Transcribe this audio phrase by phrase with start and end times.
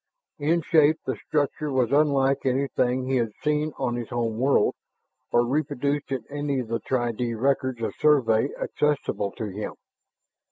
[0.39, 4.73] In shape, the structure was unlike anything he had seen on his home world
[5.31, 9.75] or reproduced in any of the tri dee records of Survey accessible to him.